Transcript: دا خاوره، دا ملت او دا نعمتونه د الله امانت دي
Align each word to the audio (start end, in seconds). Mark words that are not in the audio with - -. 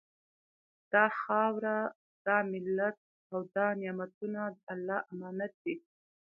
دا 0.93 1.05
خاوره، 1.21 1.77
دا 2.25 2.37
ملت 2.51 2.97
او 3.31 3.39
دا 3.55 3.65
نعمتونه 3.81 4.41
د 4.55 4.57
الله 4.73 4.99
امانت 5.11 5.53
دي 5.63 5.75